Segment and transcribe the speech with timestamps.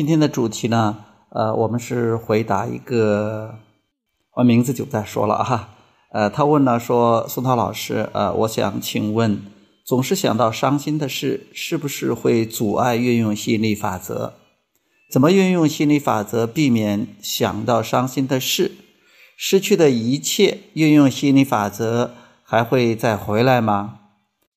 [0.00, 0.96] 今天的主题呢，
[1.28, 3.56] 呃，我们是回答一个，
[4.36, 5.68] 我名字就不再说了啊，
[6.12, 9.42] 呃，他问了说，宋涛老师，呃，我想请问，
[9.84, 14.32] 总是想到伤心的事，是不是会阻碍运用吸引力法则？
[15.12, 18.72] 怎么运用吸引力法则避免想到伤心的事？
[19.36, 23.98] 失去的一切，运用吸引力法则还会再回来吗？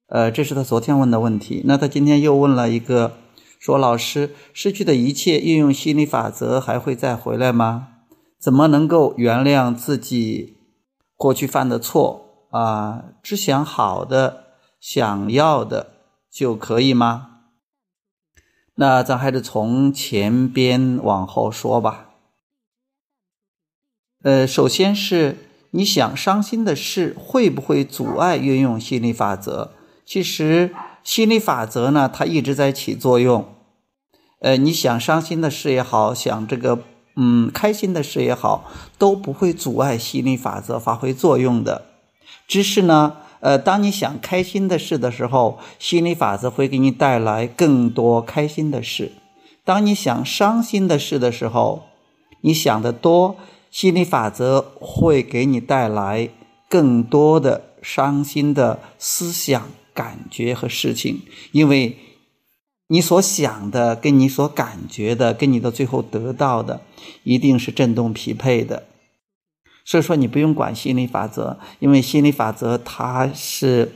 [0.07, 3.17] 呃，这是他昨天问的问题，那他今天又问了一个。
[3.63, 7.87] 说老师，失去的一切运用心理法则还会再回来吗？
[8.37, 10.57] 怎么能够原谅自己
[11.15, 13.05] 过去犯的错啊？
[13.23, 15.93] 只想好的、想要的
[16.29, 17.29] 就可以吗？
[18.75, 22.09] 那咱还是从前边往后说吧。
[24.23, 25.37] 呃，首先是
[25.71, 29.71] 你想伤心的事会不会阻碍运用心理法则？
[30.05, 33.45] 其实心理法则呢，它一直在起作用。
[34.39, 36.79] 呃，你想伤心的事也好，想这个
[37.15, 41.85] 嗯开心的事也好，都不会阻碍心理法则发挥作用的。
[42.47, 49.11] 只是呢，呃，当你想开心的事的时候，心理法则会给你带来更多开心的事；
[49.63, 51.83] 当你想伤心的事的时候，
[52.41, 53.37] 你想的多，
[53.71, 56.29] 心理法则会给你带来
[56.67, 61.97] 更多的伤心的思想、感觉和事情，因为。
[62.87, 66.81] 你所想的跟你所感觉的，跟你的最后得到的，
[67.23, 68.83] 一定是振动匹配的。
[69.83, 73.93] 所以说，你不用管心理法则，因为心理法则它是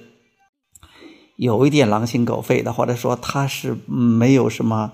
[1.36, 4.94] 有一点狼心狗肺的，或者说它是没有什么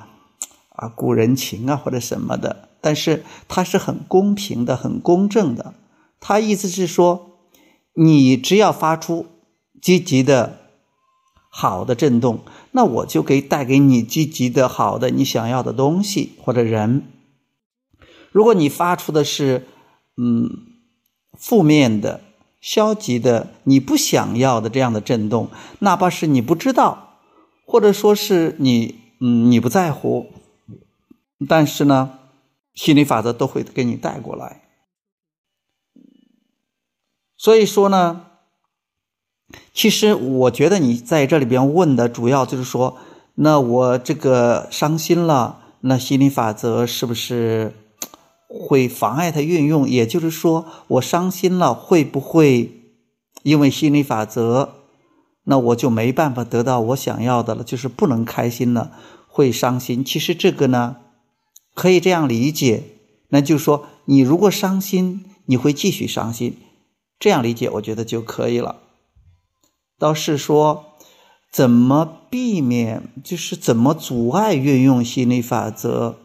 [0.69, 5.75] 啊古人情啊或者什么的，但是它是很公平的、很公正的。
[6.19, 7.37] 它意思是说，
[7.93, 9.27] 你只要发出
[9.79, 10.62] 积极的。
[11.55, 12.39] 好的震动，
[12.71, 17.03] 那我就可以带给你积极的、好的你想要的东西或者人。
[18.31, 19.67] 如果你发出的是
[20.17, 20.49] 嗯
[21.37, 22.21] 负面的、
[22.59, 27.19] 消极的、你不想要的这样的震动，哪怕是你不知道，
[27.67, 30.31] 或者说是你嗯你不在乎，
[31.47, 32.17] 但是呢，
[32.73, 34.63] 心理法则都会给你带过来。
[37.37, 38.32] 所以说呢。
[39.73, 42.97] 其实我觉得你在这里边问的主要就是说，
[43.35, 47.73] 那我这个伤心了，那心理法则是不是
[48.47, 49.89] 会妨碍它运用？
[49.89, 52.69] 也就是说，我伤心了，会不会
[53.41, 54.75] 因为心理法则，
[55.45, 58.91] 那我就没办法得到我想要的了，就是不能开心了，
[59.27, 60.05] 会伤心？
[60.05, 60.97] 其实这个呢，
[61.73, 62.83] 可以这样理解，
[63.29, 66.57] 那就是说，你如果伤心，你会继续伤心，
[67.17, 68.82] 这样理解，我觉得就可以了。
[70.03, 70.97] 倒是说，
[71.49, 73.03] 怎么避免？
[73.23, 76.17] 就是怎么阻碍运用心理法则？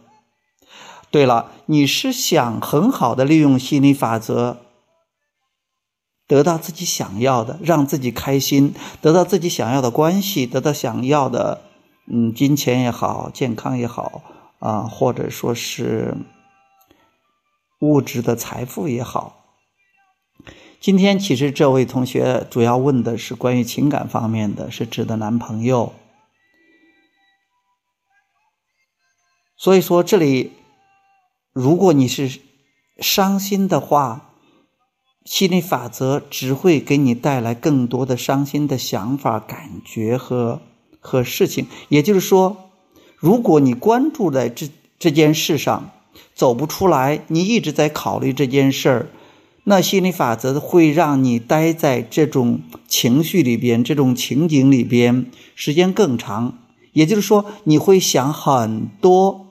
[1.12, 4.56] 对了，你是想很好的利用心理法则，
[6.26, 11.60] 得到自己想要的，让自己开心，得到自己想要的关系，得到想要的，
[12.08, 14.22] 嗯，金钱也好，健康也好，
[14.58, 16.16] 啊，或者说是
[17.78, 19.37] 物质的财富也好。
[20.80, 25.92] 今天其实这位同学主要问的是关于情感方面的，是指的男朋友。
[29.56, 30.52] 所以说这里，
[31.52, 32.40] 如果你是
[33.00, 34.30] 伤心的话，
[35.24, 40.60] 心理法则只会给你带来更多的伤心的想法、感觉和
[41.00, 41.66] 和事情。
[41.88, 42.70] 也就是说，
[43.16, 45.90] 如果你关注在这这件事上
[46.36, 49.06] 走不出来，你一直在考虑这件事儿。
[49.70, 56.56] 那心理法则会让你待在这种情绪里边、这种情景里边时间更长，
[56.94, 59.46] 也就是说，你会想很多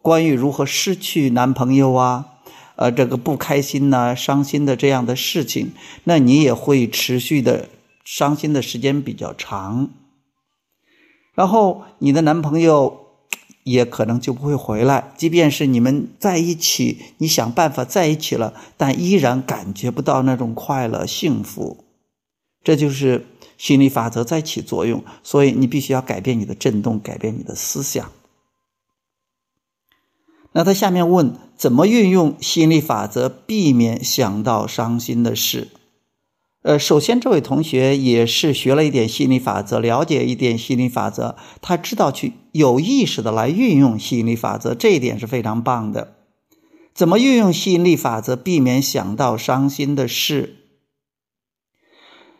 [0.00, 2.24] 关于如何失去男朋友啊，
[2.76, 5.72] 呃，这个不开心呐、伤心的这样的事情，
[6.04, 7.68] 那你也会持续的
[8.02, 9.90] 伤心的时间比较长，
[11.34, 13.03] 然后你的男朋友。
[13.64, 15.12] 也可能就不会回来。
[15.16, 21.84] 即便是你们在一起，你想办法在一起了，但依然感觉不到那种快乐、幸福。
[22.62, 23.26] 这就是
[23.58, 25.02] 心理法则在起作用。
[25.22, 28.10] 所以你必须要改变你的振动，改变你的思想。
[30.52, 35.68] 那他下面问：怎么运用心理法则，避免想到伤心的事？
[36.64, 46.16] 呃，首先，这位同学也是学了一点心理法则，了解一点心理法则，他知道去有意识的来运用吸引力法则，这一点是非常棒的。
[46.94, 50.56] 怎么运用吸引力法则，避免想到伤心的事？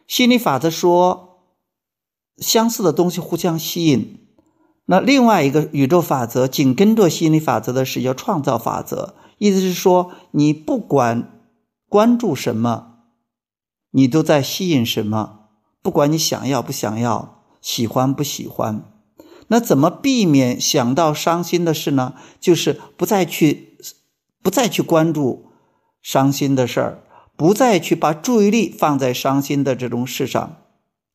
[0.06, 1.40] 心理法则说，
[2.38, 4.20] 相似的东西互相吸引，
[4.86, 11.42] 那另外一个宇宙法则紧跟着吸引力法则的是叫创造法则，意思是说，你不管
[11.90, 12.93] 关注什么，
[13.96, 15.46] 你都在吸引什么，
[15.80, 18.84] 不管你想要不想要，喜欢不喜欢。
[19.48, 22.14] 那怎么避免想到伤心的事呢？
[22.40, 23.76] 就是不再去，
[24.42, 25.46] 不再去关注
[26.02, 27.04] 伤心的事儿，
[27.36, 30.56] 不再去把注意力放在伤心的这种事上。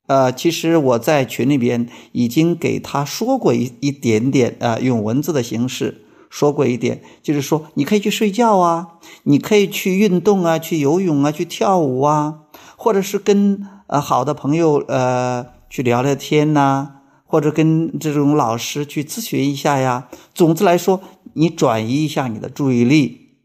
[0.08, 12.46] 呃，其实我在群里边已经给他说过一一点点，呃，用文字的形式说过一点，就是说你可以去睡觉啊，你可以去运动啊，去游泳啊，去跳舞啊，
[12.82, 16.92] 或者是跟呃好的朋友呃去聊聊天呐，
[17.26, 20.08] 或者跟这种老师去咨询一下呀。
[20.34, 21.02] 总之来说，
[21.34, 23.36] 你转移一下你的注意力，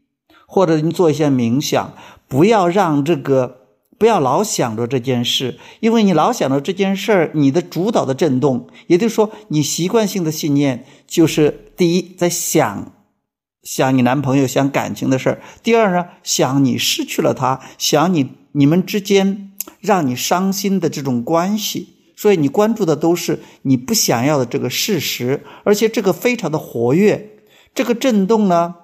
[0.47, 1.93] 或者你做一些冥想，
[2.29, 3.61] 不要让这个。
[3.97, 12.91] 不要老想着这件事，因为你老想着这件事儿，你的主导的震动，也就是说，你习惯性的信念就是第一，在想
[13.63, 21.93] 想你男朋友、想感情的事儿；第二呢，想你失去了他，想你你们之间让你伤心的这种关系。
[22.17, 27.43] 所以你关注的都是你不想要的这个事实，而且这个非常的活跃，
[27.73, 28.75] 这个震动呢，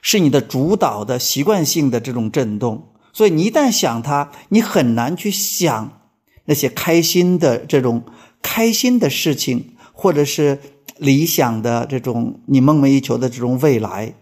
[0.00, 2.92] 是你的主导的习惯性的这种震动。
[3.12, 6.02] 所以你一旦想它，你很难去想
[6.44, 8.04] 那些开心的这种
[8.40, 10.60] 开心的事情，或者是
[10.98, 14.14] 理想的这种你梦寐以求的这种未来，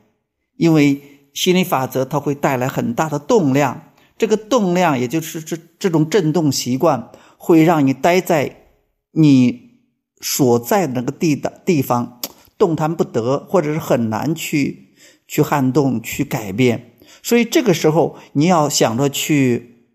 [0.57, 8.69] 因为心理法则它会带来很大的动量，这个动量也就是这这种震动习惯会让你待在
[9.13, 9.81] 你
[10.21, 12.21] 所在的那个地的地方
[12.57, 14.95] 动弹不得，或者是很难去
[15.27, 16.93] 去撼动、去改变。
[17.23, 19.89] 所以这个时候，你要想着去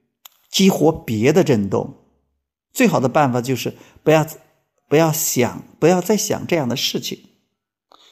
[0.50, 2.06] 激活别的震动，
[2.74, 4.26] 最好的办法就是不要
[4.88, 7.20] 不要想，不要再想这样的事情，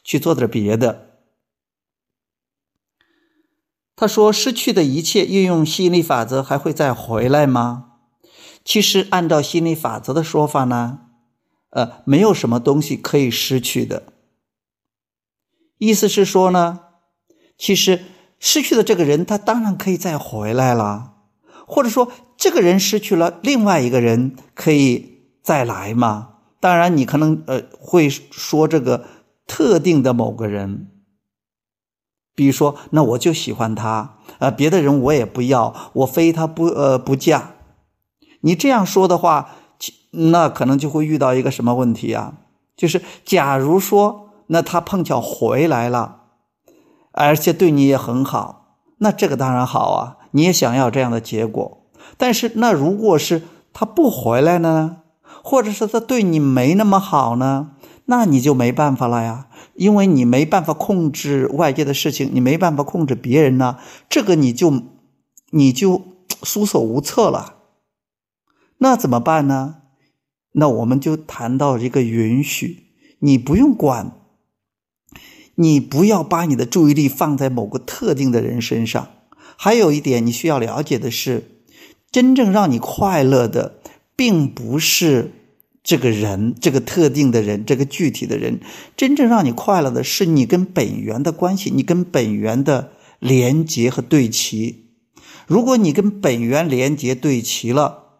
[0.02, 1.07] 去做点别的。
[3.98, 7.94] 他说：“失去的一切，运用吸引力法则还会再回来吗？”
[8.64, 11.00] 其实，按照吸引力法则的说法呢，
[11.70, 14.04] 呃，没有什么东西可以失去的。
[15.78, 16.80] 意思是说呢，
[17.58, 18.04] 其实。
[18.40, 21.14] 失去的这个人，他当然可以再回来了，
[21.66, 26.34] 或者说，这个人失去了，另外一个人可以再来嘛？
[26.60, 29.06] 当然，你可能呃会说这个
[29.48, 30.86] 特定的某个人，
[32.38, 37.54] 比如说，那我就喜欢他，呃，别的人我也不要，我非他不呃不嫁。
[38.42, 39.48] 你这样说的话，
[40.12, 42.34] 那可能就会遇到一个什么问题啊？
[42.76, 46.18] 就是假如说，那他碰巧回来了。
[47.10, 51.78] 而且对你也很好，那这个当然好啊，你也想要这样的结果。
[52.16, 53.42] 但是，那如果是
[53.72, 54.98] 他不回来呢，
[55.42, 57.70] 或者是他对你没那么好呢，
[58.04, 59.47] 那你就没办法了呀，
[59.78, 63.78] 因为你没办法控制外界的事情，你没办法控制别人呢，
[64.10, 64.82] 这个你就
[65.50, 66.02] 你就
[66.42, 67.54] 束手无策了。
[68.78, 69.76] 那怎么办呢？
[70.52, 72.88] 那我们就谈到一个允许，
[73.20, 74.12] 你不用管。
[75.54, 79.08] 你不要把你的注意力放在某个特定的人身上。
[79.56, 81.62] 还有一点你需要了解的是，
[82.10, 83.80] 真正让你快乐的，
[84.16, 85.32] 并不是
[85.88, 88.60] 这个人，这个特定的人，这个具体的人。
[88.94, 94.90] 真正让你快乐的是你跟本源的关系，你跟本源的连结和对齐。
[95.46, 98.18] 如果你跟本源连结对齐了，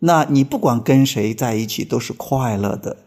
[0.00, 2.98] 那你不管跟谁在一起都是快乐的。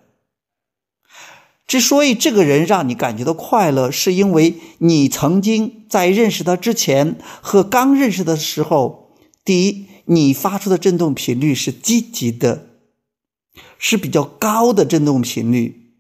[1.68, 9.12] 之所以这个人让你感觉到快乐，是因为你曾经在认识他之前和刚认识的时候，
[9.46, 12.69] 第一，你发出的振动频率是积极的，
[13.78, 15.94] 是比较高的振动频率，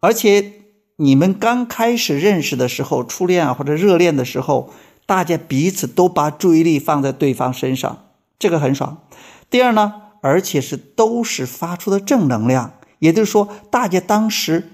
[0.00, 0.52] 而且
[0.96, 4.70] 你们刚开始认识的时候，初恋啊或者热恋的时候，
[5.06, 8.06] 大家彼此都把注意力放在对方身上，
[8.38, 9.08] 这个很爽。
[9.50, 12.74] 第二呢，而且是都是发出的正能量。
[13.00, 14.70] 也就是说，大家当时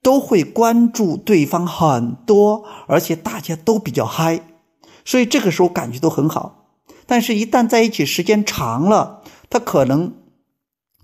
[0.00, 4.40] 都会关注对方很多，而且大家都比较嗨，
[5.04, 6.68] 所以这个时候感觉都很好。
[7.06, 10.14] 但是，一旦在一起时间长了，他可能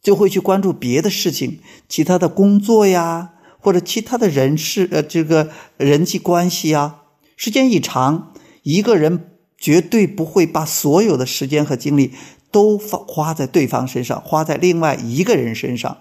[0.03, 7.05] 就会去关注别的事情，其他的工作呀，或者其他的人事呃，这个人际关系啊。
[7.37, 12.13] 时间一长，一个人绝对不会把所有的时间和精力
[12.51, 15.97] 都花花在对方身上，花在另外一个人身上。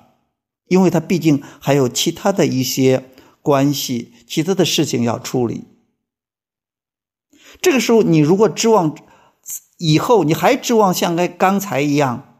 [0.67, 3.09] 因为他毕竟还有其他的一些
[3.41, 5.65] 关系、其他的事情要处理。
[7.61, 8.95] 这个时候，你如果指望
[9.77, 12.30] 以后，你还指望像刚才一样、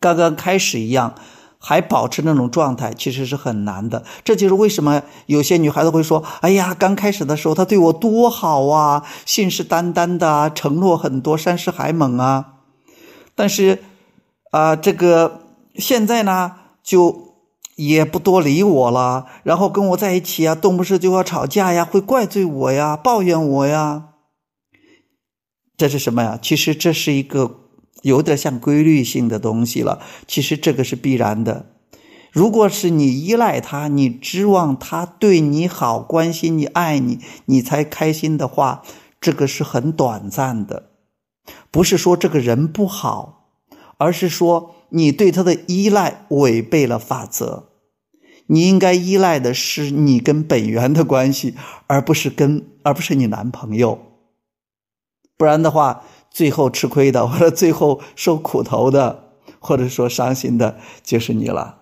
[0.00, 1.14] 刚刚开始一样，
[1.58, 4.04] 还保持那种状态，其实是很难的。
[4.22, 12.54] 这就是为什么有些女孩子会说：“哎呀，刚开始的时候他对我多好啊，信誓旦旦的承诺很多，山势海猛啊。”
[13.34, 13.82] 但是，
[14.52, 15.40] 啊，这个
[15.74, 16.52] 现在呢，
[16.82, 17.34] 就
[17.74, 24.04] 也不多理我了，然后跟我在一起啊，动不时就要吵架呀，会怪罪我呀，抱怨我呀。
[25.76, 26.38] 这是什么呀？
[26.40, 27.67] 其实这是一个。
[28.02, 31.66] 有点像规律性的东西了，其实这个是必然的。
[32.30, 38.82] 如果是你依赖他，你指望他对你好、关心你、爱你，你才开心的话，
[39.20, 40.90] 这个是很短暂的。
[41.70, 43.48] 不是说这个人不好，
[43.96, 47.70] 而是说你对他的依赖违背了法则。
[48.46, 51.54] 你应该依赖的是你跟本源的关系，
[51.86, 53.98] 而不是跟，而不是你男朋友。
[55.36, 56.04] 不然的话。
[56.30, 61.76] 最后吃亏的，或者最后受苦头的，或者说伤心的，就是你了。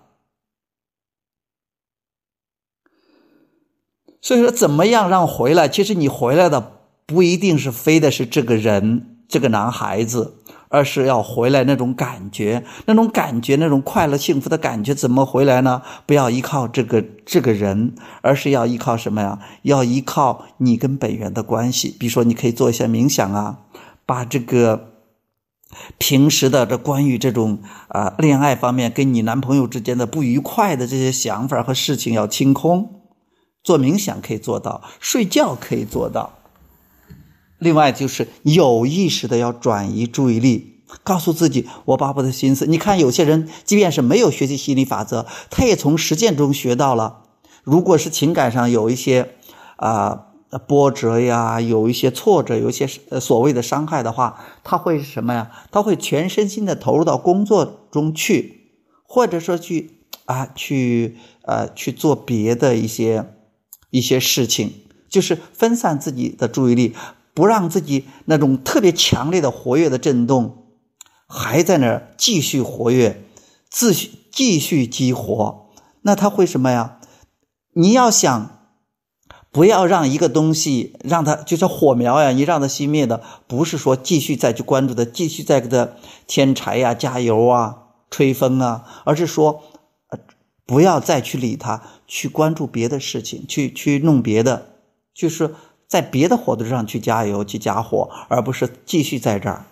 [4.19, 5.69] 所以说，怎么样让回来？
[5.69, 15.81] 其实你回来的不一定是非的是这个人，这个男孩子，而是要回来那种感觉，那种感觉，那种快乐幸福的感觉，怎么回来呢？
[16.05, 19.39] 不要依靠这个这个人，而是要依靠什么呀？
[19.61, 21.95] 要依靠你跟本源的关系。
[21.97, 23.59] 比如说，你可以做一些冥想啊。
[24.07, 24.93] 把这个
[25.97, 27.59] 平时的这关于这种
[27.89, 33.01] 啊恋爱方面跟你男朋友之间的不愉快的这些想法和事情要清空，
[33.61, 36.39] 做冥想可以做到，睡觉可以做到。
[37.59, 42.65] 另外就是有意识的要转移注意力，告诉自己我把我的心思。
[42.65, 47.23] 你看有些人即便是没有学习心理法则，他也从实践中学到了。
[47.63, 49.35] 如果是情感上有一些
[49.75, 50.26] 啊。
[50.65, 55.51] 波折呀，有一些挫折，有一些呃所谓的伤害的话，他会是什么呀？
[55.71, 58.71] 他会全身心的投入到工作中去，
[59.03, 63.33] 或者说去啊，去呃去做别的一些
[63.89, 64.71] 一些事情，
[65.09, 66.95] 就是分散自己的注意力，
[67.33, 70.67] 不让自己那种特别强烈的活跃的震动
[71.27, 73.21] 还在那儿继续活跃，
[73.69, 75.67] 继续继续激活，
[76.03, 76.99] 那他会什么呀？
[77.73, 78.56] 你要想。
[79.57, 85.93] 不要让一个东西让它就像火苗呀，你让它熄灭的，不是说继续再去关注它，继续再给它
[86.27, 89.63] 添柴呀、加油啊、吹风啊，而是说，
[90.67, 94.73] 不要再去理它，去关注别的事情，去去弄别的，
[95.11, 95.55] 就是
[95.87, 99.65] 在别的火堆上去加油、去加火，而不是继续在这儿。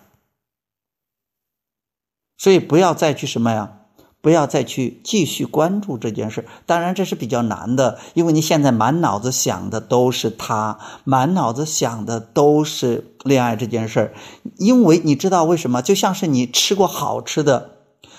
[2.40, 3.82] 所以不要再去什么呀？
[4.26, 14.16] 不要再去继续关注这件事，当然这是比较难的，因为你现在满脑子想的都是他，满脑子想的都是恋爱这件事。
[14.58, 15.84] 因为你知道为什么？
[15.84, 17.70] 就像是你吃过好吃的，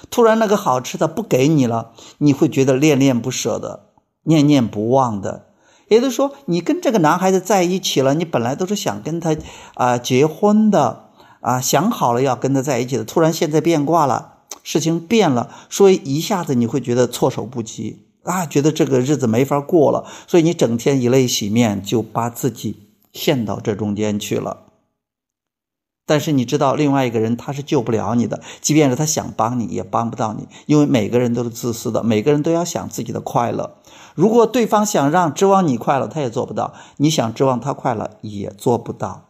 [0.08, 3.86] 突然那个好吃的不给你了，你会觉得恋恋不舍的，
[4.22, 5.46] 念念不忘的。
[5.88, 9.36] 也就是说，你跟这个男孩子在一起了，你本来都是想跟他
[9.74, 11.06] 啊结婚的
[11.40, 14.34] 啊，想好了要跟他在一起的，突然现在变卦了。
[14.66, 24.64] 事情变了，所以一下子你会觉得措手不及啊，觉得这个日子没法过了，所以你整天以泪洗面，就把自己陷到这中间去了。
[26.04, 33.76] 但是你知道，另外一个人他是救不了你的，即便是他想帮你，也帮不到你，因为每个人都是自私的，每个人都要想自己的快乐。
[34.16, 39.28] 如果对方想让指望你快乐，他也做不到；你想指望他快乐，也做不到。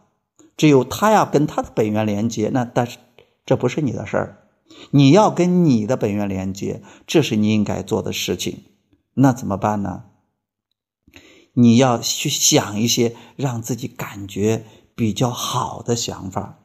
[0.55, 2.97] 只有他要跟他的本源连接，那但是
[3.45, 4.46] 这不是你的事儿。
[4.91, 8.63] 你要跟你的本源连接，这是你应该做的事情。
[9.15, 10.03] 那怎么办呢？
[11.53, 16.59] 你要去想一些让自己感觉比较好的想法。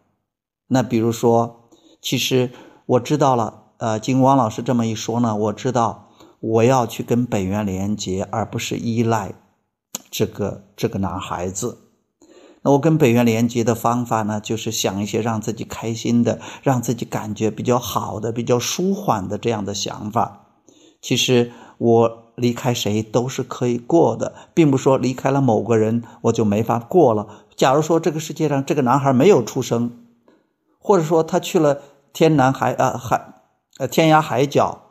[0.68, 2.50] 那比如说，其实
[2.84, 9.32] 我知道了，呃，经汪老师这么一说呢，我知道我要去跟本源连接，而不是依赖
[10.10, 11.91] 这个这个男孩子。
[12.62, 20.46] 那我跟本源连接的方法呢，就是想一些让自己开心的、让自己感觉比较好的、比较舒缓的这样的想法。
[21.00, 27.26] 其实我离开谁都是可以过的，并不说离开了某个人我就没法过了。
[27.56, 29.90] 假如说这个世界上这个男孩没有出生，
[30.78, 31.80] 或者说他去了
[32.12, 33.34] 天南海啊海
[33.78, 34.82] 呃天涯海角，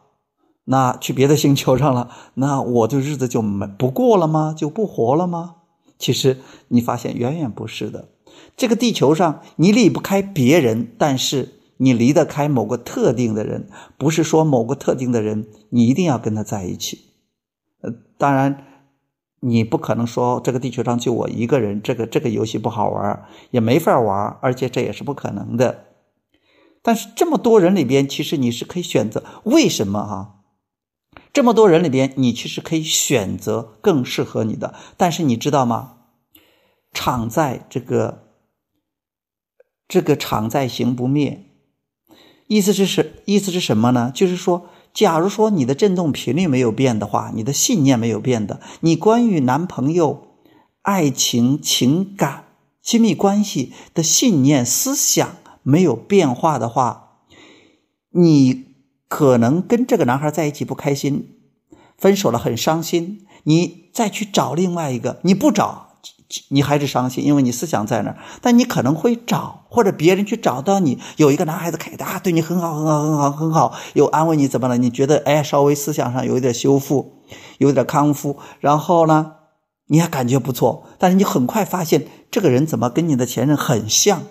[0.66, 4.54] 那去别的星球上了，那我的日子就没不过了吗？
[4.56, 5.56] 就不活了吗？
[6.02, 6.38] 其实
[6.70, 8.10] 你发现远远不是的，
[8.58, 17.06] 这个地球上你离不开别人，但是你离得开某个特定的人，不是说某个特定的人你一定要跟他在一起。
[17.82, 18.66] 呃，当然
[19.42, 25.86] 你不可能说这个地球上就我一个人，这个这个游戏不好玩，也没法玩，而且这也是不可能的。
[26.82, 29.24] 但是这么多人里边，其实你是可以选择。
[29.44, 30.41] 为什么哈？
[31.34, 34.76] 这么多人里边，你其实可以选择更适合你的。
[34.98, 35.94] 但是你知道吗？
[36.92, 38.24] 场在这个，
[39.88, 41.46] 这个场在行不灭，
[42.48, 44.12] 意思是是意思是什么呢？
[44.14, 50.36] 就是说，假如说你的振动频率没有变的话，你的信念没有变的，你关于男朋友、
[50.82, 52.44] 爱情、情感、
[52.82, 57.20] 亲密关系的信念、思想没有变化的话，
[58.10, 58.71] 你。
[59.12, 61.36] 可能跟这个男孩在一起不开心，
[61.98, 63.28] 分手了很伤心。
[63.44, 65.98] 你再去找另外一个，你不找，
[66.48, 68.18] 你还是伤心，因为你思想在那儿。
[68.40, 74.78] 但你可能会找，或者别人去找到你，有一个男孩子可以啊，对你很好，很好，很好，很好，有安慰你怎么了？
[74.78, 77.18] 你觉得哎，稍微思想上有一点修复，
[77.58, 79.34] 有点康复，然后呢，
[79.88, 80.86] 你还感觉不错。
[80.98, 84.22] 但是你很快发现，这个人怎么跟你的前任很像？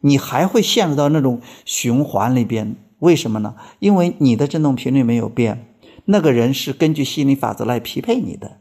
[0.00, 2.76] 你还会陷入到那种循环里边。
[3.00, 3.56] 为什么呢？
[3.78, 5.76] 因为你的振动频率没有变，
[6.06, 8.60] 那个人是根据心理法则来匹配你的，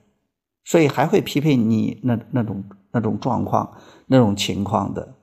[0.64, 3.78] 所以还会匹配你那那种那种状况、
[4.08, 5.16] 那种情况的。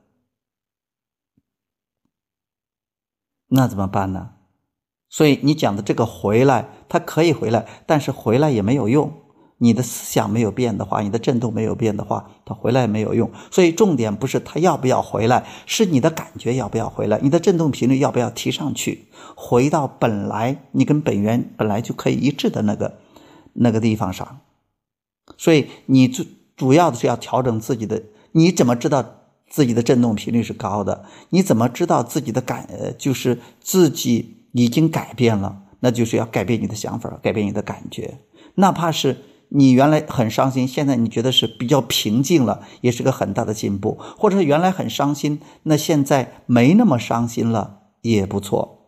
[3.48, 4.30] 那怎么办呢？
[5.10, 9.21] 所以你讲的这个回来，他可以回来，但是回来也没有用。
[9.62, 13.30] 你的思想没有变的话，你的振动没有变的话，他回来没有用。
[13.48, 22.98] 所以重点不是他要不要回来，是你的感觉要不要回来，你的振动频率要不要提上去，回到本来你跟本源本来就可以一致的那个
[23.52, 24.40] 那个地方上。
[25.38, 26.24] 所以你主
[26.56, 28.02] 主要的是要调整自己的。
[28.32, 29.04] 你怎么知道
[29.48, 31.04] 自己的振动频率是高的？
[31.30, 35.62] 你怎么知道自己的感呃就是自己已经改变了？
[35.78, 38.18] 那就是要改变你的想法，改变你的感觉，
[38.56, 39.18] 哪怕是。
[39.54, 43.98] 你原来很伤心，现在你觉得是比较平静了，也是个很大的进步。
[44.16, 48.78] 或者原来很伤心，那现在没那么伤心了，也不错。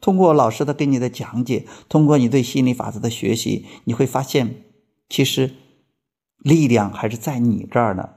[0.00, 4.62] 通过老师的给你的讲解，通过你对心理法则的学习，你会发现，
[5.08, 5.54] 其实
[6.38, 8.10] 力量还是在你这儿呢。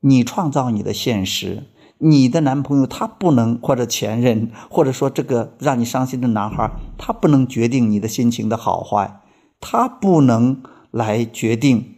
[0.00, 1.64] 你创造你的现实，
[1.96, 9.22] 你的男朋友他不能，或者前任，或者说这个让你伤心的男孩，他不能决定你的心情的好坏，
[9.58, 10.62] 他不能。
[10.92, 11.96] 来决定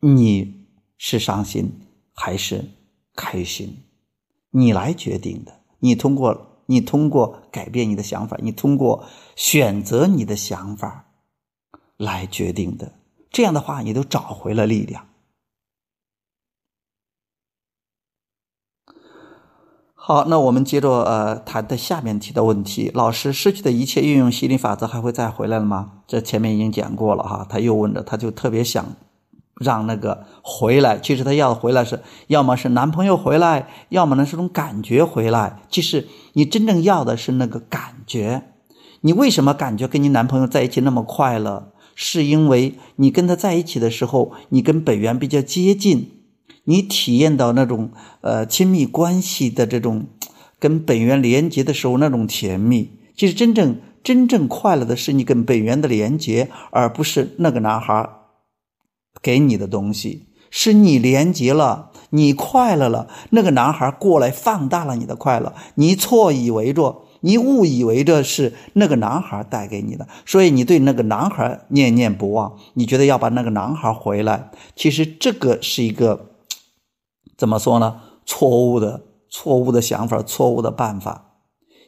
[0.00, 0.66] 你
[0.98, 1.80] 是伤心
[2.12, 2.66] 还是
[3.14, 3.84] 开心，
[4.50, 5.60] 你来决定的。
[5.78, 11.12] 你通过你通过改变你的想法，你通过选择你的想法
[11.96, 12.92] 来决定的。
[13.30, 15.08] 这样的话，你都找回了力量。
[20.06, 22.90] 好，那我们接着呃谈的下面提的问题。
[22.92, 25.92] 老师，失去的一切运用心理法则还会再回来了吗？
[26.06, 27.46] 这前面已经讲过了哈。
[27.48, 28.84] 他又问着，他就特别想
[29.58, 30.98] 让那个回来。
[30.98, 35.62] 其实他要回来是要么是男朋友回来，要么呢是种感觉回来。
[35.70, 38.42] 其实你真正要的是那个感觉。
[39.00, 41.72] 你为什么感觉跟你男朋友在一起那么快乐？
[41.94, 46.13] 是因为你跟他在一起的时候，你跟本源比较接近。
[46.64, 47.90] 你体验到那种
[48.22, 50.06] 呃亲密关系的这种
[50.58, 58.08] 跟本源连接的时候那种甜蜜，其实真正真正快乐的是你跟本源的连接，而不是那个男孩
[59.20, 60.28] 给你的东西。
[60.50, 76.30] 是你连接了，你快乐了，那个男孩过来放大了你的快乐，你错以为着，你误以为着是那个男孩带给你的，所以你对那个男孩念念不忘，你觉得要把那个男孩回来，其实这个是一个。
[77.36, 78.00] 怎么说呢？
[78.26, 81.32] 错误的、错误的想法，错误的办法。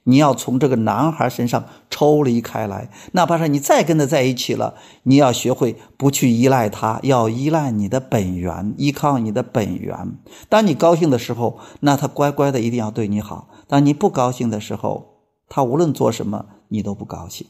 [0.08, 10.16] 你要从这个男孩身上抽离开来，哪怕是你再跟他在一起了，你要学会不去依赖他，要依赖你的本源，依靠你的本源。
[10.48, 17.46] 当你高兴的时候，那他乖乖的一定要对你好；当你不高兴的时候，他无论做什么，你都不高兴。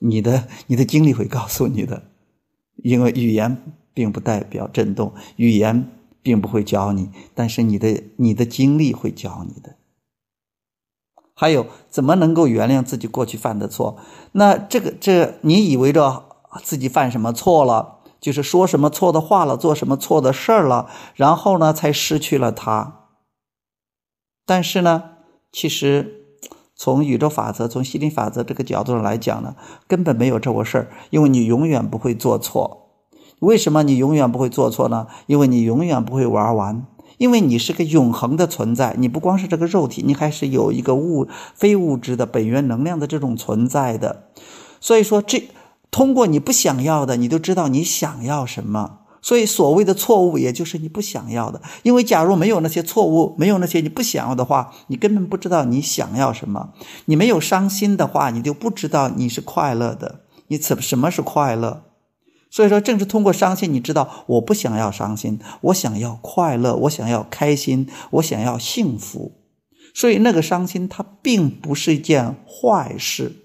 [0.00, 2.02] 你的你的经历会告诉你的，
[2.82, 3.56] 因为语言
[3.94, 5.88] 并不代表震动，语言。
[6.22, 9.76] 并不会教你，但是你的你的经历会教你的。
[11.34, 13.96] 还有，怎么能够原谅自己过去犯的错？
[14.32, 16.24] 那这个这，你以为着
[16.62, 23.06] 自己犯什么错了，就是说什么错的话了，做什么错的事儿了，然后呢，才失去了他。
[24.44, 25.12] 但是呢，
[25.50, 26.26] 其实
[26.74, 29.56] 从宇宙法则、从心理法则这个角度上来讲呢，
[29.88, 32.89] 根本没有这回事儿，因为你永远不会做错。
[33.40, 35.06] 为什么你永远不会做错呢？
[35.26, 36.86] 因为你永远不会玩完，
[37.18, 38.94] 因为你是个永恒的存在。
[38.98, 44.28] 你不光是这个肉体，你还是有一个物非物质的本源能量的这种存在的。
[44.80, 45.48] 所以说，这
[45.90, 48.98] 通过你不想要的，你都知道你想要什么。
[49.22, 51.60] 所以所谓的错误，也就是你不想要的。
[51.82, 56.70] 因为假如没有那些错误，没有那些你不想要的话，你根本不知道你想要什么。
[57.04, 60.20] 你没有伤心的话，你就不知道你是快乐的。
[60.48, 61.82] 你怎什么是快乐？
[62.50, 69.32] 所以说，正是通过伤心，你知道我不想要伤心，我想要快乐，我想要开心，我想要幸福。
[69.94, 73.36] 所以那个伤心，它并不是一件坏事。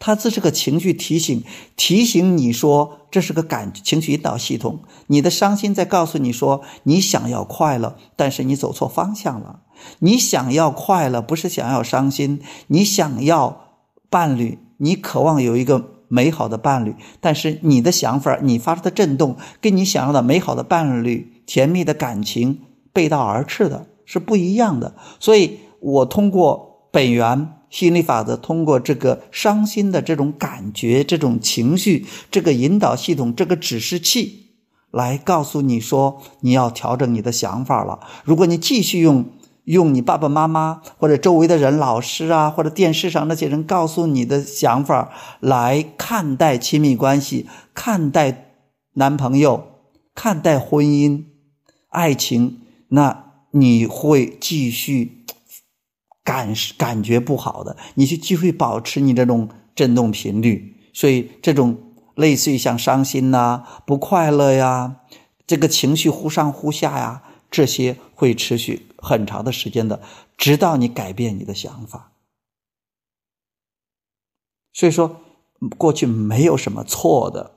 [0.00, 1.42] 它这是个情绪提醒，
[1.76, 4.84] 提醒你说这是个感情绪引导系统。
[5.08, 9.62] 你的伤心在告诉你说，你想要快乐，但是你走错方向了。
[10.00, 12.40] 你想要快乐，不是想要伤心。
[12.68, 22.60] 你想要伴侣，你渴望有一个美好的伴侣，但是你的想法，你发出的震动，跟你想要的美好的伴侣、甜蜜的感情
[22.92, 24.94] 背道而驰的，是不一样的。
[25.20, 27.54] 所以我通过本源。
[27.70, 34.46] 心理法则通过这个伤心的这种感觉、这种情绪、这个引导系统、这个指示器，
[34.90, 38.00] 来告诉你说你要调整你的想法了。
[38.24, 39.26] 如果你继续用
[39.68, 48.52] 用你爸爸妈妈或者周围的人、老师啊，或者电视上那些人告诉你的想法来看待亲密关系、看待
[48.94, 49.68] 男朋友、
[50.14, 51.24] 看待婚姻、
[51.90, 55.16] 爱情，那你会继续。
[56.24, 61.78] 感感觉不好的，你就继续保持你这种振动频率，所以这种
[62.16, 64.96] 类似于像伤心呐、不快乐呀，
[65.46, 70.02] 这个情绪忽上忽下呀，这些会持续很长的时间的，
[70.36, 72.12] 直到你改变你的想法。
[74.72, 75.20] 所以说，
[75.78, 77.52] 过去没有什么错的，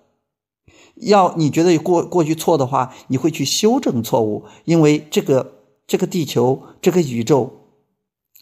[0.96, 7.58] 要你觉得过过去错的话，你会去修正错误，因为这个这个地球这个宇宙。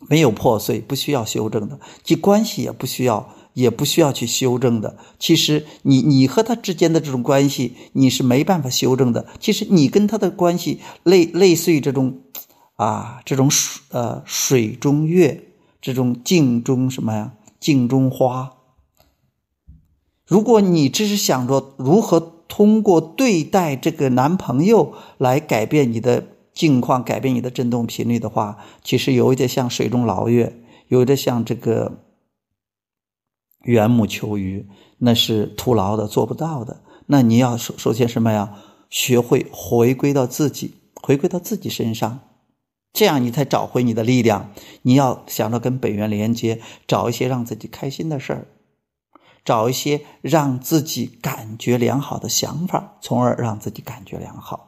[0.08, 4.98] 没有破碎，不需要修正的，即关系也不需要，也不需要去修正的。
[5.20, 9.28] 其实你你和他之间的这种关系，你是没办法修正的。
[9.42, 12.22] 其实你跟他的关系类类似于这种，
[12.80, 15.44] 啊，这种水呃水中月，
[15.82, 17.34] 这种镜中什么呀？
[17.60, 18.54] 镜中花。
[20.26, 26.26] 如果你只是想着如何通过对待这个男朋友来改变你的。
[26.52, 32.04] 境况改变你的振动频率的话，其实有一点像水中捞月，有点像这个
[33.62, 36.82] 缘木求鱼，那是徒劳的，做不到的。
[37.06, 38.56] 那你要首首先什么呀？
[38.90, 42.20] 学会回归到自己，回归到自己身上，
[42.92, 44.52] 这样你才找回你的力量。
[44.82, 48.48] 你要想着跟本源连接，找一些让自己开心的事儿，
[49.46, 54.68] 找一些让自己感觉良好的想法，从而让自己感觉良好。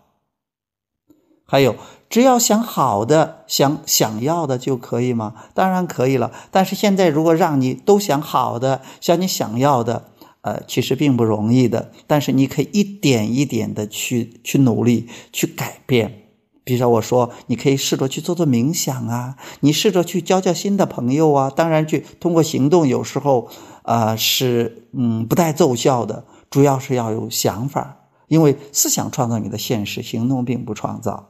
[1.46, 1.76] 还有，
[2.10, 5.36] 只要想好的、想想要的就可以吗？
[5.54, 6.32] 当然可以了。
[6.50, 11.92] 但是现在如果让你都想好的、想你想要的，呃，其实并不容易的。
[12.08, 16.21] 但是你可以一点一点的去去努力、去改变。
[16.64, 21.50] 比如说，我说你可以试着去做做冥想啊，你试着去交交新的朋友啊。
[21.50, 23.50] 当然，去通过行动有时候
[23.84, 27.98] 啊是嗯不太奏效的，主要是要有想法，
[28.28, 31.30] 因为思想创造你的现实，行动并不创造。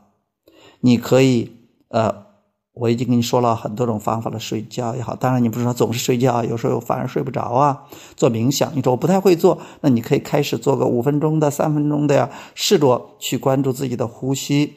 [0.82, 1.52] 你可以，
[1.90, 2.26] 呃，
[2.74, 7.84] 我已经跟你说了很多种方法了，睡觉也好，当然你不是说总是睡觉，有时候反而睡不着啊。
[8.18, 14.74] 做冥想，你说我不太会做，那你可以开始做个五分钟的、三分钟的呀，试着去关注自己的呼吸，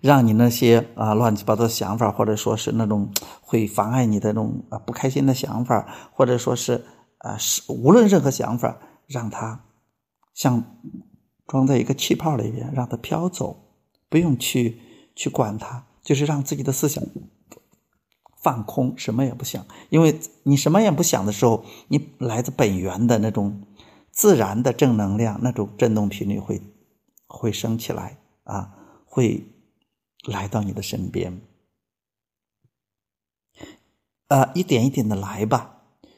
[0.00, 6.84] 让你那些啊乱七八糟的想法，或者说是那种会妨碍你的那种啊不开心的想法，或者说是
[7.18, 9.64] 啊是无论任何想法，让它
[10.34, 10.76] 像
[11.46, 13.64] 装在一个气泡里边，让它飘走。
[14.10, 14.80] 不用去
[15.14, 17.04] 去管它，就是让自己的思想
[18.40, 19.66] 放空，什么也不想。
[19.90, 23.64] 因为你什么也不想的时候，你来自本源的那种
[24.10, 26.62] 自然的正能量，那种振动频率会
[27.26, 28.70] 会升起来啊，
[29.04, 29.46] 会
[30.26, 31.40] 来到你的身边。
[34.28, 35.76] 呃，一点一点的来吧。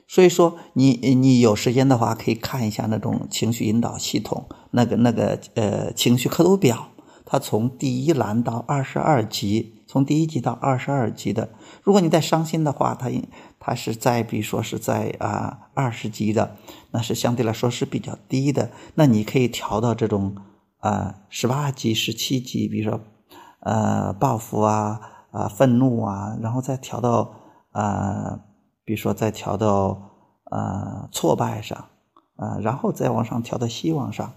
[0.09, 6.89] 所以说，你你有时间的话，可以看一下那种情绪引导系统，那个那个呃情绪刻度表。
[7.25, 11.51] 它从第一栏到二十二级，从第一级到二十二级的。
[11.85, 13.09] 如果你在伤心的话，它
[13.61, 16.57] 它是在，比如说是在啊二十级的，
[16.91, 18.73] 那是相对来说是比较低的。
[18.97, 20.35] 那你可以调到这种
[20.79, 23.01] 啊十八级、十七级，比如说
[23.61, 27.31] 呃报复啊啊愤怒啊，然后再调到
[27.73, 28.41] 啊，
[28.85, 30.01] 比如说再调到
[30.45, 31.87] 啊挫败上
[32.37, 34.33] 啊，然后再往上调到希望上。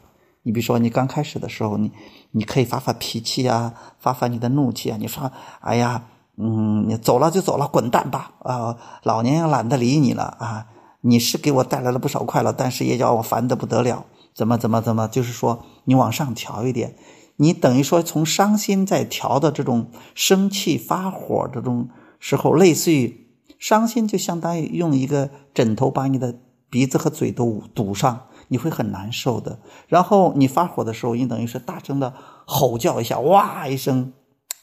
[0.45, 1.89] 你比如说，你刚开始的时候，你
[2.31, 4.97] 你可以发发脾气啊，发发你的怒气啊。
[4.99, 5.31] 你说，
[5.62, 6.03] 哎呀，
[6.36, 8.31] 嗯，你走了就走了，滚蛋吧！
[8.39, 10.67] 啊，老娘也懒得理你了啊！
[10.99, 14.03] 你是给我带来了不少快乐，但是也叫我烦得不得了。
[14.36, 16.95] 怎么怎么怎么，就是说你往上调一点，
[17.38, 29.60] 你等于说从伤心在调的这种生气发火这种时候，类似于伤心就相当于用一个枕头把你的鼻子和嘴都堵上，你会很难受的。
[29.88, 32.13] 然后你发火的时候，你等于是大声的
[32.46, 34.13] 吼叫一下，哇一声，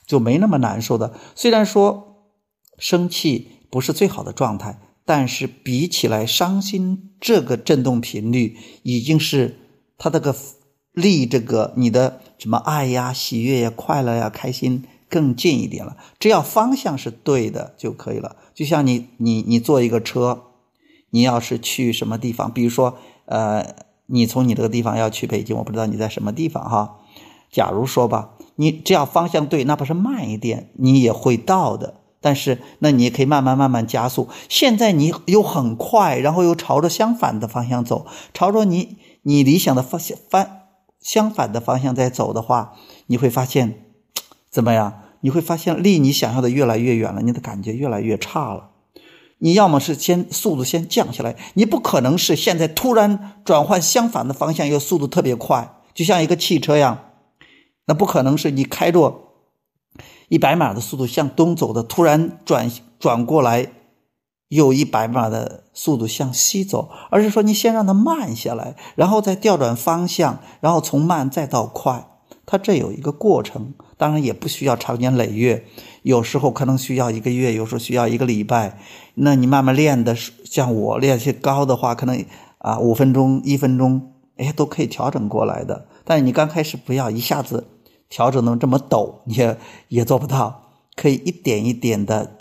[0.07, 1.13] 就没那么难受的。
[1.35, 2.27] 虽然说
[2.79, 4.81] 生气不是最好的状态。
[5.07, 9.57] 但是比起来，伤心这个振动频率已经是
[9.99, 10.33] 它这个
[10.93, 15.97] 离这个你的什么爱呀、喜悦呀、快乐呀、开心更近一点了。
[16.19, 18.37] 只要方向是对的就可以了。
[18.55, 20.43] 就像你你你坐一个车，
[21.11, 23.75] 你要是去什么地方，比如说呃，
[24.07, 26.99] 你从你这个地方要去北京，我不知道你在什么地方哈。
[27.51, 31.95] 假如说吧，你只要方向对，哪怕是慢一点，你也会到的。
[32.23, 34.29] 但是，那你也可以慢慢慢慢加速。
[34.49, 40.60] 现在你又很快，然后又朝着相反的方向走，朝着你你理想的方向反
[41.01, 42.75] 相反的方向在走的话，
[43.07, 43.87] 你会发现
[44.51, 45.03] 怎么样？
[45.23, 48.71] 你会发现离你想要的越来越远了，你的感觉越来越差了。
[49.39, 56.99] 你要么是先速度先降下来，你不可能是现在突然转换相反的方向又速度特别快，就像一个汽车一样，
[57.87, 59.27] 那不可能是你开着。
[60.29, 63.73] 一百码的速度向东走的，突然转转过来，
[64.51, 72.07] 又一百码的速度向西走，而是说你先让它慢下来，然后再调转方向，然后从慢再到快，
[72.47, 75.65] 它这有一个过程，当然也不需要长年累月，
[76.03, 78.79] 有时候可能需要一个月，有时候需要一个礼拜。
[79.15, 82.25] 那你慢慢练的，像我练些高的话，可能
[82.59, 85.87] 啊五分钟、一分钟，哎都可以调整过来的。
[86.05, 87.69] 但是你刚开始不要一下子。
[88.13, 90.63] 调整的这么陡，也也做不到。
[90.97, 92.39] 可以一点一点的，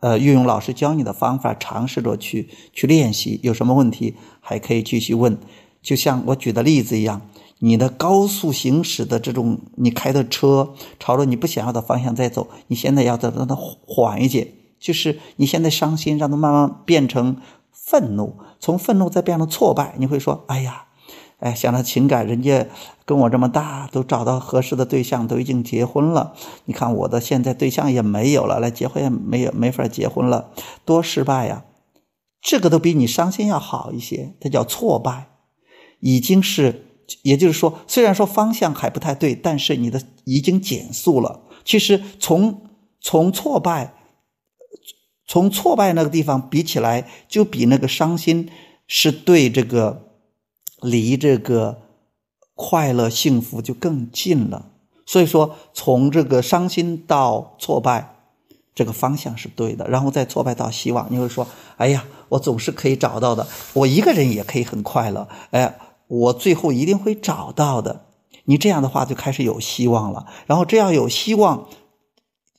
[0.00, 3.38] 呃，运用老师教你的方法，尝试着去去练习。
[3.42, 5.38] 有什么问题还可以继续问。
[5.82, 7.22] 就像我举的例子一样，
[7.58, 14.54] 你的高速行驶的这种，你开的车朝着你不想要的方向在走，你现在要让它缓一些。
[14.78, 17.36] 就是你现在伤心，让它慢慢变成
[17.70, 20.86] 愤怒，从愤怒再变成挫败，你会说：“哎呀。”
[21.40, 22.66] 哎，想到情感，人家
[23.06, 26.34] 跟我这么大，都找到合适的对象，都已经结婚了。
[26.66, 30.50] 你看我的现在对象也没有了，来结婚也没，没法结婚了，
[30.84, 31.64] 多失败呀！
[32.42, 35.30] 这个都比你伤心要好一些，它叫挫败，
[36.00, 36.84] 已经是，
[37.22, 41.40] 也就是说，虽然说方向还不太对，但是你的已经减速了。
[41.64, 42.66] 其实从
[43.00, 43.94] 从挫败，
[45.26, 48.50] 从挫败那个地方比起来，就比那个伤心
[48.86, 50.09] 是对这个。
[50.82, 51.82] 离这个
[52.54, 54.70] 快乐幸福就更近了，
[55.06, 58.16] 所以说从这个伤心到挫败，
[58.74, 68.06] 这个方向是对的，然后再挫败到希望，你会说：“哎呀，我总是可以找到的，我一个人也可以很快乐。”哎，我最后一定会找到的。
[68.44, 71.68] 你这样的话就开始有希望了，然后这样有希望，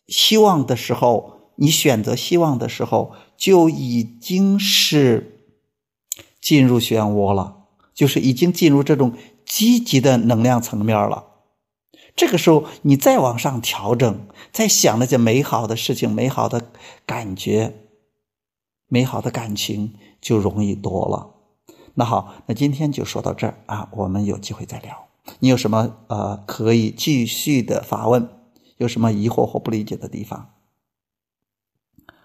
[0.07, 5.39] 希望的时候，你选择希望的时候，就已经是
[6.39, 7.60] 进入漩涡了。
[7.93, 9.13] 就是已经进入这种
[9.45, 11.25] 积极的能量层面了，
[12.15, 16.71] 这个时候你再往上调整，再想那些美好的事情、美好的
[17.05, 17.75] 感觉、
[18.87, 21.35] 美好的感情就容易多了。
[21.95, 25.07] 那好，那今天就说到这儿啊，我们有机会再聊。
[25.39, 28.29] 你有什么呃可以继续的发问？
[28.77, 30.53] 有什么疑惑或不理解的地方？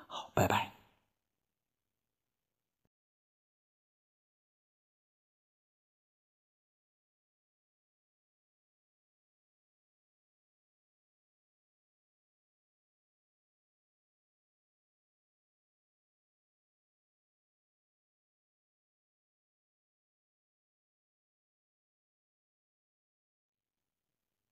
[0.06, 0.75] 好，拜拜。